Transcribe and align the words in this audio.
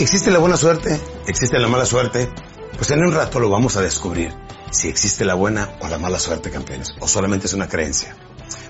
¿Existe 0.00 0.32
la 0.32 0.40
buena 0.40 0.56
suerte? 0.56 1.00
¿Existe 1.28 1.56
la 1.60 1.68
mala 1.68 1.86
suerte? 1.86 2.28
Pues 2.76 2.90
en 2.90 3.04
un 3.04 3.12
rato 3.12 3.38
lo 3.38 3.48
vamos 3.48 3.76
a 3.76 3.80
descubrir. 3.80 4.34
Si 4.72 4.88
existe 4.88 5.24
la 5.24 5.34
buena 5.34 5.76
o 5.80 5.86
la 5.86 5.98
mala 5.98 6.18
suerte, 6.18 6.50
campeones. 6.50 6.94
O 6.98 7.06
solamente 7.06 7.46
es 7.46 7.52
una 7.52 7.68
creencia. 7.68 8.16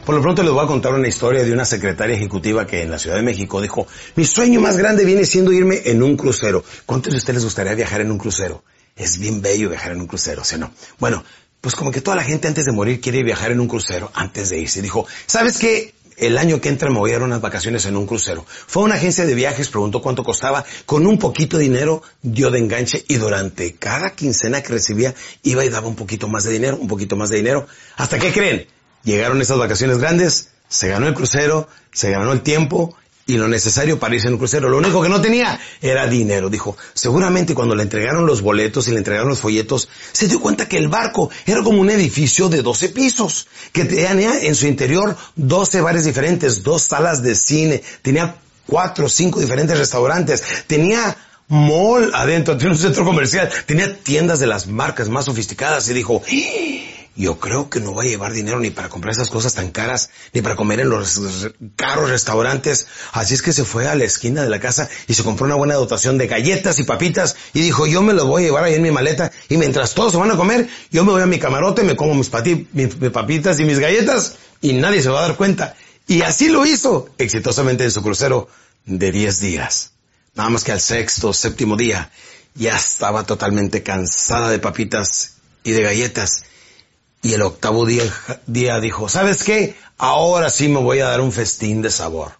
Por 0.05 0.15
lo 0.15 0.21
pronto 0.21 0.43
les 0.43 0.53
voy 0.53 0.63
a 0.63 0.69
contar 0.69 0.93
una 0.93 1.09
historia 1.09 1.43
de 1.43 1.51
una 1.51 1.65
secretaria 1.65 2.15
ejecutiva 2.15 2.67
que 2.67 2.83
en 2.83 2.91
la 2.91 2.99
Ciudad 2.99 3.17
de 3.17 3.23
México 3.23 3.63
dijo, 3.63 3.87
mi 4.17 4.27
sueño 4.27 4.61
más 4.61 4.77
grande 4.77 5.07
viene 5.07 5.25
siendo 5.25 5.51
irme 5.51 5.81
en 5.87 6.03
un 6.03 6.15
crucero. 6.19 6.63
¿Cuántos 6.85 7.13
de 7.13 7.17
ustedes 7.17 7.37
les 7.37 7.45
gustaría 7.45 7.75
viajar 7.75 8.03
en 8.03 8.11
un 8.11 8.19
crucero? 8.19 8.63
Es 8.95 9.19
bien 9.19 9.41
bello 9.41 9.71
viajar 9.71 9.93
en 9.93 10.03
un 10.03 10.07
crucero, 10.07 10.45
¿sí 10.45 10.57
o 10.57 10.59
no? 10.59 10.73
Bueno, 10.99 11.25
pues 11.63 11.75
como 11.75 11.91
que 11.91 12.03
toda 12.03 12.17
la 12.17 12.25
gente 12.25 12.49
antes 12.49 12.67
de 12.67 12.73
morir 12.73 13.01
quiere 13.01 13.23
viajar 13.23 13.51
en 13.51 13.61
un 13.61 13.67
crucero 13.67 14.11
antes 14.13 14.51
de 14.51 14.59
irse. 14.59 14.83
Dijo, 14.83 15.07
¿sabes 15.27 15.57
qué? 15.57 15.94
El 16.17 16.39
año 16.39 16.61
que 16.61 16.69
entra 16.69 16.91
me 16.91 16.99
voy 16.99 17.11
a 17.11 17.15
dar 17.15 17.23
unas 17.23 17.41
vacaciones 17.41 17.87
en 17.87 17.97
un 17.97 18.07
crucero. 18.07 18.45
Fue 18.49 18.83
a 18.83 18.87
una 18.87 18.95
agencia 18.95 19.27
de 19.27 19.35
viajes, 19.35 19.69
preguntó 19.69 20.01
cuánto 20.03 20.25
costaba, 20.25 20.65
con 20.87 21.07
un 21.07 21.19
poquito 21.19 21.59
de 21.59 21.65
dinero 21.65 22.03
dio 22.23 22.51
de 22.51 22.59
enganche 22.59 23.05
y 23.09 23.17
durante 23.17 23.75
cada 23.75 24.11
quincena 24.11 24.63
que 24.63 24.73
recibía 24.73 25.15
iba 25.43 25.65
y 25.65 25.69
daba 25.69 25.89
un 25.89 25.97
poquito 25.97 26.29
más 26.29 26.45
de 26.45 26.53
dinero, 26.53 26.77
un 26.77 26.89
poquito 26.89 27.17
más 27.17 27.31
de 27.31 27.39
dinero. 27.39 27.67
¿Hasta 27.97 28.19
qué 28.19 28.33
creen? 28.33 28.67
Llegaron 29.03 29.41
esas 29.41 29.59
vacaciones 29.59 29.99
grandes, 29.99 30.51
se 30.69 30.89
ganó 30.89 31.07
el 31.07 31.15
crucero, 31.15 31.69
se 31.93 32.11
ganó 32.11 32.33
el 32.33 32.43
tiempo 32.43 32.97
y 33.27 33.37
lo 33.37 33.49
necesario 33.49 33.99
para 33.99 34.15
irse 34.15 34.29
en 34.29 34.35
un 34.35 34.39
crucero. 34.39 34.69
Lo 34.69 34.79
único 34.79 35.03
que 35.03 35.09
no 35.09 35.21
tenía 35.21 35.59
era 35.81 36.07
dinero. 36.07 36.51
Dijo, 36.51 36.77
seguramente 36.93 37.55
cuando 37.55 37.75
le 37.75 37.83
entregaron 37.83 38.27
los 38.27 38.43
boletos 38.43 38.89
y 38.89 38.93
le 38.93 38.99
entregaron 38.99 39.29
los 39.29 39.41
folletos, 39.41 39.89
se 40.13 40.29
dio 40.29 40.41
cuenta 40.41 40.69
que 40.69 40.77
el 40.77 40.89
barco 40.89 41.31
era 41.47 41.63
como 41.63 41.81
un 41.81 41.91
edificio 41.91 42.49
de 42.49 42.63
12 42.63 42.91
pisos, 42.91 43.47
que 43.73 43.85
tenía 43.85 44.41
en 44.41 44.55
su 44.55 44.67
interior 44.67 45.17
12 45.37 45.81
bares 45.81 46.05
diferentes, 46.05 46.63
dos 46.63 46.83
salas 46.83 47.23
de 47.23 47.35
cine, 47.35 47.83
tenía 48.03 48.37
cuatro 48.67 49.07
o 49.07 49.09
cinco 49.09 49.41
diferentes 49.41 49.79
restaurantes, 49.79 50.43
tenía 50.67 51.17
mall 51.49 52.11
adentro, 52.15 52.57
tenía 52.59 52.73
un 52.73 52.79
centro 52.79 53.05
comercial, 53.05 53.51
tenía 53.67 53.97
tiendas 53.97 54.39
de 54.39 54.47
las 54.47 54.67
marcas 54.67 55.09
más 55.09 55.27
sofisticadas 55.27 55.89
y 55.89 55.95
dijo, 55.95 56.23
yo 57.17 57.39
creo 57.39 57.71
que 57.71 57.81
no 57.81 57.95
va 57.95 58.03
a 58.03 58.07
llevar 58.07 58.33
dinero 58.33 58.59
ni 58.59 58.71
para 58.71 58.89
comprar 58.89 59.13
esas 59.13 59.29
cosas 59.29 59.55
tan 59.55 59.71
caras, 59.71 60.11
ni 60.33 60.43
para 60.43 60.57
comer 60.57 60.81
en 60.81 60.89
los 60.89 61.21
caros 61.77 62.11
restaurantes. 62.11 62.87
Así 63.13 63.35
es 63.35 63.43
que 63.43 63.53
se 63.53 63.65
fue 63.65 63.87
a 63.87 63.95
la 63.95 64.05
esquina 64.05 64.43
de 64.43 64.51
la 64.51 64.59
casa 64.59 64.89
y 65.07 65.15
se 65.15 65.23
compró 65.23 65.47
una 65.47 65.55
buena 65.55 65.75
dotación 65.75 66.19
de 66.19 66.27
galletas 66.27 66.79
y 66.81 66.85
papitas 66.85 67.37
y 67.53 67.61
dijo, 67.61 67.87
yo 67.87 68.03
me 68.03 68.15
los 68.15 68.27
voy 68.27 68.43
a 68.43 68.47
llevar 68.47 68.65
ahí 68.65 68.75
en 68.75 68.83
mi 68.83 68.91
maleta 68.91 69.31
y 69.49 69.57
mientras 69.57 69.95
todos 69.95 70.13
se 70.13 70.19
van 70.19 70.33
a 70.33 70.37
comer, 70.37 70.69
yo 70.91 71.05
me 71.05 71.13
voy 71.13 71.23
a 71.23 71.27
mi 71.27 71.39
camarote, 71.39 71.85
me 71.85 71.95
como 71.95 72.15
mis, 72.15 72.31
mis, 72.73 72.97
mis 72.99 73.11
papitas 73.11 73.61
y 73.61 73.65
mis 73.65 73.79
galletas 73.79 74.35
y 74.61 74.73
nadie 74.73 75.01
se 75.01 75.09
va 75.09 75.21
a 75.21 75.29
dar 75.29 75.37
cuenta. 75.37 75.77
Y 76.09 76.23
así 76.23 76.49
lo 76.49 76.67
hizo 76.67 77.09
exitosamente 77.17 77.85
en 77.85 77.91
su 77.91 78.03
crucero 78.03 78.49
de 78.87 79.13
10 79.13 79.41
días. 79.41 79.93
Nada 80.35 80.51
más 80.51 80.65
que 80.65 80.73
al 80.73 80.81
sexto, 80.81 81.33
séptimo 81.33 81.77
día, 81.77 82.11
ya 82.55 82.77
estaba 82.77 83.25
totalmente 83.25 83.85
cansada 83.85 84.51
de 84.51 84.59
papitas 84.59 85.35
y 85.63 85.71
de 85.71 85.83
galletas 85.83 86.45
y 87.25 87.33
el 87.33 87.41
octavo 87.43 87.87
día, 87.87 88.81
dijo, 88.81 89.09
¿sabes 89.09 89.43
qué? 89.43 89.75
Ahora 89.97 90.51
sí 90.51 90.69
me 90.69 90.81
voy 90.81 91.01
a 91.01 91.09
dar 91.09 91.23
un 91.23 91.33
festín 91.33 91.81
de 91.81 91.91
sabor. 91.91 92.33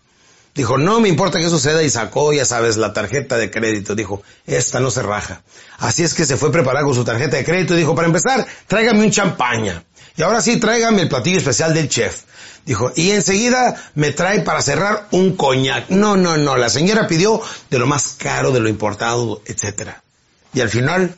Dijo, 0.55 0.77
no 0.77 1.01
me 1.01 1.09
importa 1.09 1.41
que 1.41 1.49
suceda 1.49 1.83
y 1.83 1.89
sacó, 1.89 2.35
ya 2.35 2.45
sabes, 2.45 2.77
la 2.77 2.93
tarjeta 2.93 3.39
de 3.39 3.51
crédito. 3.51 3.95
Dijo, 3.95 4.23
esta 4.47 4.81
no 4.81 4.91
se 4.91 5.03
raja. 5.03 5.43
Así 5.79 6.03
es 6.03 6.13
que 6.13 6.27
se 6.27 6.37
fue 6.37 6.51
a 6.51 6.53
preparar 6.53 6.85
con 6.85 6.95
su 6.95 7.03
tarjeta 7.03 7.39
de 7.39 7.45
crédito 7.47 7.73
y 7.75 7.79
dijo, 7.79 7.95
para 7.95 8.09
empezar, 8.09 8.47
tráigame 8.69 9.05
un 9.05 9.11
champaña. 9.11 9.83
Y 10.19 10.23
ahora 10.23 10.43
sí, 10.43 10.59
tráigame 10.59 11.01
el 11.01 11.09
platillo 11.09 11.39
especial 11.39 11.73
del 11.73 11.89
chef. 11.89 12.25
Dijo, 12.67 12.93
y 12.95 13.13
enseguida 13.13 13.91
me 13.95 14.13
trae 14.13 14.41
para 14.41 14.61
cerrar 14.61 15.09
un 15.13 15.35
coñac. 15.35 15.89
No, 15.89 16.15
no, 16.15 16.37
no, 16.37 16.59
la 16.59 16.69
señora 16.69 17.09
pidió 17.09 17.41
de 17.71 17.79
lo 17.79 17.87
más 17.87 18.17
caro, 18.19 18.53
de 18.53 18.61
lo 18.61 18.69
importado, 18.69 19.41
etcétera. 19.47 20.05
Y 20.53 20.61
al 20.61 20.69
final, 20.69 21.17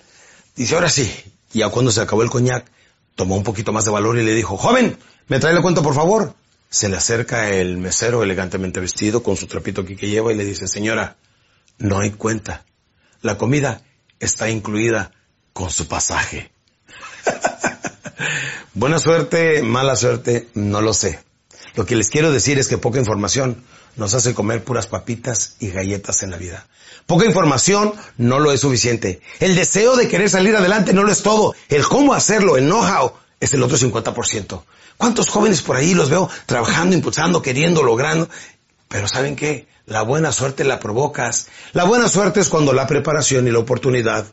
dice, 0.55 0.77
ahora 0.77 0.89
sí. 0.89 1.13
Y 1.53 1.59
ya 1.59 1.69
cuando 1.69 1.91
se 1.91 2.01
acabó 2.01 2.23
el 2.23 2.31
coñac, 2.31 2.65
tomó 3.17 3.37
un 3.37 3.43
poquito 3.43 3.73
más 3.73 3.85
de 3.85 3.91
valor 3.91 4.19
y 4.19 4.23
le 4.23 4.35
dijo, 4.35 4.57
joven, 4.57 4.97
¿me 5.27 5.41
trae 5.41 5.55
la 5.55 5.63
cuenta 5.63 5.83
por 5.83 5.95
favor? 5.95 6.35
Se 6.69 6.89
le 6.89 6.97
acerca 6.97 7.51
el 7.51 7.79
mesero 7.79 8.23
elegantemente 8.23 8.79
vestido 8.79 9.23
con 9.23 9.37
su 9.37 9.47
trapito 9.47 9.81
aquí 9.81 9.97
que 9.97 10.09
lleva 10.09 10.33
y 10.33 10.37
le 10.37 10.45
dice, 10.45 10.69
señora, 10.69 11.17
no 11.79 11.99
hay 11.99 12.13
cuenta. 12.13 12.65
La 13.23 13.39
comida 13.39 13.83
está 14.21 14.51
incluida 14.51 15.13
con 15.53 15.71
su 15.71 15.89
pasaje. 15.89 16.53
Buena 18.75 18.99
suerte, 18.99 19.63
mala 19.63 19.97
suerte, 19.97 20.49
no 20.55 20.81
lo 20.83 20.93
sé. 20.93 21.26
Lo 21.77 21.85
que 21.85 21.95
les 21.95 22.09
quiero 22.09 22.33
decir 22.33 22.59
es 22.59 22.69
que 22.69 22.79
poca 22.79 22.99
información 22.99 23.63
nos 23.97 24.15
hace 24.15 24.35
comer 24.35 24.65
puras 24.65 24.87
papitas 24.87 25.57
y 25.61 25.69
galletas 25.69 26.23
en 26.23 26.31
la 26.31 26.39
vida. 26.39 26.67
Poca 27.05 27.27
información 27.27 27.93
no 28.17 28.41
lo 28.41 28.51
es 28.51 28.61
suficiente. 28.61 29.21
El 29.41 29.55
deseo 29.55 29.95
de 29.95 30.09
querer 30.09 30.31
salir 30.31 30.57
adelante 30.57 30.95
no 30.95 31.05
lo 31.05 31.13
es 31.13 31.23
todo. 31.23 31.55
El 31.69 31.85
cómo 31.85 32.15
hacerlo, 32.15 32.57
el 32.57 32.65
know-how, 32.65 33.13
es 33.41 33.53
el 33.53 33.63
otro 33.63 33.77
50%. 33.77 34.63
¿Cuántos 34.97 35.29
jóvenes 35.29 35.61
por 35.61 35.77
ahí 35.77 35.95
los 35.95 36.09
veo 36.09 36.31
trabajando, 36.47 36.97
impulsando, 36.97 37.43
queriendo, 37.43 37.83
logrando? 37.83 38.29
Pero 38.89 39.07
¿saben 39.07 39.37
qué? 39.37 39.69
La 39.85 40.03
buena 40.03 40.33
suerte 40.33 40.65
la 40.65 40.81
provocas. 40.81 41.49
La 41.73 41.85
buena 41.85 42.09
suerte 42.09 42.41
es 42.41 42.49
cuando 42.49 42.73
la 42.73 42.87
preparación 42.87 43.47
y 43.47 43.51
la 43.51 43.59
oportunidad 43.59 44.27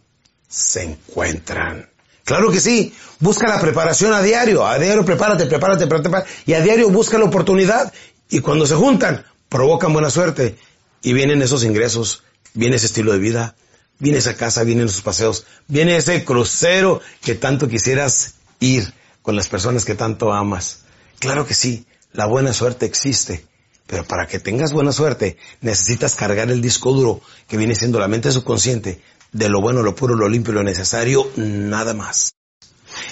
se 0.48 0.84
encuentran. 0.84 1.93
Claro 2.24 2.52
que 2.52 2.60
sí. 2.60 2.94
Busca 3.20 3.48
la 3.48 3.60
preparación 3.60 4.14
a 4.14 4.22
diario. 4.22 4.66
A 4.66 4.80
diario 4.80 5.06
prepárate, 5.06 5.46
prepárate, 5.46 5.88
prepárate. 5.88 6.30
Y 6.46 6.54
a 6.54 6.62
diario 6.62 6.90
busca 6.90 7.18
la 7.18 7.26
oportunidad. 7.26 7.94
Y 8.30 8.40
cuando 8.40 8.66
se 8.66 8.76
juntan, 8.76 9.26
provocan 9.50 9.94
buena 9.94 10.10
suerte. 10.10 10.58
Y 11.02 11.14
vienen 11.14 11.42
esos 11.42 11.64
ingresos, 11.64 12.24
viene 12.54 12.78
ese 12.78 12.86
estilo 12.86 13.12
de 13.12 13.20
vida, 13.20 13.56
viene 14.00 14.20
esa 14.20 14.36
casa, 14.36 14.64
vienen 14.64 14.86
esos 14.86 15.02
paseos, 15.02 15.46
viene 15.68 15.98
ese 15.98 16.24
crucero 16.24 17.02
que 17.22 17.36
tanto 17.36 17.68
quisieras 17.68 18.36
ir 18.60 18.94
con 19.22 19.36
las 19.36 19.50
personas 19.50 19.84
que 19.84 19.96
tanto 19.96 20.32
amas. 20.32 20.80
Claro 21.20 21.46
que 21.46 21.54
sí, 21.54 21.86
la 22.14 22.26
buena 22.26 22.54
suerte 22.54 22.86
existe. 22.86 23.46
Pero 23.86 24.06
para 24.06 24.28
que 24.28 24.40
tengas 24.40 24.72
buena 24.72 24.94
suerte, 24.94 25.38
necesitas 25.60 26.16
cargar 26.16 26.50
el 26.50 26.62
disco 26.62 26.94
duro 26.94 27.22
que 27.50 27.58
viene 27.58 27.76
siendo 27.76 28.00
la 28.00 28.08
mente 28.08 28.32
subconsciente 28.32 29.02
de 29.34 29.50
lo 29.50 29.60
bueno, 29.60 29.82
lo 29.82 29.96
puro, 29.96 30.16
lo 30.16 30.30
limpio, 30.30 30.54
lo 30.54 30.64
necesario, 30.64 31.30
nada 31.36 31.94
más. 31.94 32.36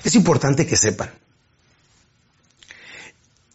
Es 0.04 0.16
importante 0.16 0.66
que 0.66 0.78
sepan. 0.78 1.12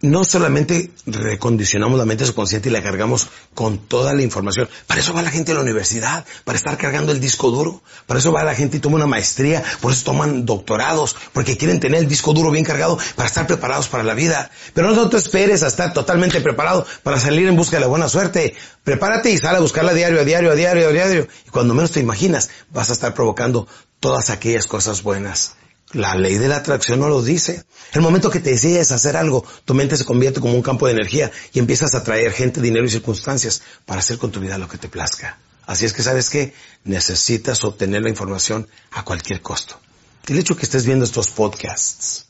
No 0.03 0.25
solamente 0.25 0.91
recondicionamos 1.07 1.99
la 1.99 2.05
mente 2.05 2.27
subconsciente 2.27 2.69
y 2.69 2.73
la 2.73 2.83
cargamos 2.83 3.29
con 3.55 3.79
toda 3.79 4.13
la 4.13 4.23
información. 4.23 4.69
Para 4.87 5.01
eso 5.01 5.15
va 5.15 5.23
la 5.23 5.31
gente 5.31 5.53
a 5.53 5.55
la 5.55 5.63
universidad, 5.63 6.27
para 6.45 6.59
estar 6.59 6.77
cargando 6.77 7.13
el 7.13 7.21
disco 7.21 7.51
duro. 7.51 7.83
Para 8.07 8.21
eso 8.21 8.31
va 8.31 8.45
la 8.45 8.55
gente 8.55 8.77
y 8.77 8.81
toma 8.81 8.97
una 8.97 9.07
maestría, 9.07 9.63
por 9.81 9.93
eso 9.93 10.05
toman 10.05 10.45
doctorados, 10.45 11.17
porque 11.33 11.57
quieren 11.57 11.81
tener 11.81 12.01
el 12.01 12.09
disco 12.09 12.35
duro 12.35 12.51
bien 12.51 12.65
cargado 12.65 12.99
para 13.15 13.27
estar 13.27 13.47
preparados 13.47 13.89
para 13.89 14.03
la 14.03 14.15
vida. 14.15 14.51
Pero 14.75 14.91
no 14.91 15.09
te 15.09 15.17
esperes 15.17 15.63
a 15.63 15.69
estar 15.69 15.93
totalmente 15.95 16.41
preparado 16.41 16.87
para 17.03 17.19
salir 17.19 17.47
en 17.49 17.57
busca 17.57 17.77
de 17.77 17.81
la 17.81 17.87
buena 17.87 18.09
suerte. 18.09 18.55
Prepárate 18.85 19.31
y 19.31 19.39
sal 19.39 19.57
a 19.57 19.61
buscarla 19.61 19.95
diario, 19.95 20.21
a 20.21 20.25
diario, 20.25 20.53
a 20.53 20.55
diario, 20.55 20.89
a 20.89 20.93
diario. 20.93 21.29
Y 21.47 21.51
cuando 21.51 21.75
menos 21.75 21.93
te 21.93 22.01
imaginas, 22.01 22.51
vas 22.71 22.91
a 22.91 22.93
estar 22.93 23.15
provocando 23.15 23.67
todas 23.99 24.29
aquellas 24.29 24.67
cosas 24.67 25.03
buenas. 25.03 25.57
La 25.93 26.17
ley 26.17 26.37
de 26.39 26.49
la 26.49 26.57
atracción 26.57 27.01
no 27.01 27.09
lo 27.09 27.23
dice. 27.23 27.65
El 27.93 28.01
momento 28.01 28.31
que 28.31 28.41
te 28.41 28.51
decides 28.51 28.91
hacer 28.91 29.17
algo, 29.17 29.45
tu 29.65 29.73
mente 29.73 29.97
se 29.97 30.05
convierte 30.05 30.41
como 30.41 30.55
un 30.55 30.63
campo 30.63 30.87
de 30.87 30.93
energía 30.93 31.31
y 31.53 31.61
empiezas 31.61 31.95
a 31.95 31.99
atraer 31.99 32.33
gente, 32.33 32.61
dinero 32.61 32.85
y 32.85 32.91
circunstancias 32.91 33.63
para 33.85 34.01
hacer 34.01 34.19
con 34.19 34.33
tu 34.33 34.41
vida 34.41 34.59
lo 34.59 34.69
que 34.69 34.79
te 34.79 34.89
plazca. 34.89 35.39
Así 35.65 35.85
es 35.85 35.93
que 35.93 36.03
sabes 36.03 36.31
que 36.31 36.55
necesitas 36.85 37.65
obtener 37.65 38.03
la 38.03 38.09
información 38.09 38.69
a 38.93 39.05
cualquier 39.05 39.41
costo. 39.43 39.79
El 40.27 40.39
hecho 40.39 40.57
que 40.57 40.65
estés 40.65 40.87
viendo 40.87 41.05
estos 41.05 41.31
podcasts, 41.31 42.27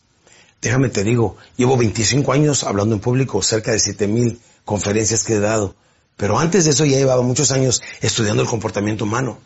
déjame 0.60 0.90
te 0.90 1.02
digo, 1.02 1.36
llevo 1.56 1.76
25 1.76 2.32
años 2.32 2.64
hablando 2.64 2.94
en 2.94 3.00
público, 3.00 3.42
cerca 3.42 3.72
de 3.72 3.78
7000 3.78 4.40
conferencias 4.64 5.24
que 5.24 5.34
he 5.34 5.40
dado, 5.40 5.76
pero 6.16 6.38
antes 6.38 6.64
de 6.64 6.70
eso 6.70 6.84
ya 6.84 6.98
llevaba 6.98 7.22
muchos 7.22 7.50
años 7.52 7.82
estudiando 8.00 8.42
el 8.42 8.48
comportamiento 8.48 9.04
humano. 9.04 9.38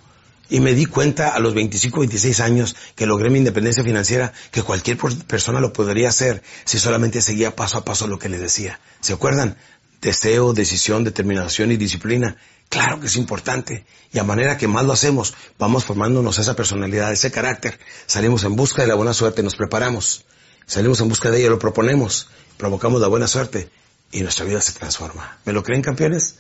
Y 0.50 0.61
me 0.61 0.75
di 0.75 0.85
cuenta 0.85 1.29
a 1.31 1.38
los 1.38 1.55
25, 1.55 2.00
26 2.00 2.41
años 2.41 2.76
que 2.97 3.06
logré 3.06 3.31
mi 3.31 3.38
independencia 3.38 3.85
financiera 3.85 4.32
que 4.50 4.62
cualquier 4.62 4.99
persona 5.26 5.61
lo 5.61 5.73
podría 5.73 6.08
hacer 6.08 6.43
si 6.64 6.79
solamente 6.79 7.23
seguía 7.23 7.56
paso 7.56 7.79
a 7.79 7.85
paso 7.85 8.08
lo 8.08 8.19
que 8.19 8.29
le 8.29 8.38
decía. 8.38 8.81
¿Se 9.00 9.12
acuerdan? 9.12 9.56
Deseo, 10.00 10.52
decisión, 10.52 11.05
determinación 11.05 11.70
y 11.70 11.76
disciplina. 11.76 12.37
Claro 12.69 13.00
que 13.00 13.06
es 13.06 13.17
importante. 13.17 13.87
Y 14.12 14.19
a 14.19 14.25
manera 14.25 14.58
que 14.58 14.69
más 14.69 14.85
lo 14.85 14.93
hacemos, 14.93 15.35
vamos 15.58 15.85
formándonos 15.85 16.38
esa 16.38 16.56
personalidad, 16.56 17.12
ese 17.12 17.31
carácter. 17.31 17.79
Salimos 18.06 18.44
en 18.44 18.56
busca 18.56 18.82
de 18.82 18.88
la 18.88 18.94
buena 18.96 19.14
suerte, 19.14 19.43
nos 19.43 19.55
preparamos. 19.55 20.25
Salimos 20.67 21.00
en 21.00 21.08
busca 21.08 21.31
de 21.31 21.41
ella, 21.41 21.50
lo 21.50 21.58
proponemos, 21.58 22.29
provocamos 22.56 23.00
la 23.00 23.08
buena 23.08 23.26
suerte 23.26 23.70
y 24.12 24.23
nuestra 24.23 24.44
vida 24.44 24.61
se 24.61 24.73
transforma. 24.73 25.38
¿Me 25.44 25.53
lo 25.53 25.62
creen 25.62 25.82
campeones? 25.82 26.37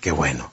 Qué 0.00 0.10
bueno. 0.12 0.52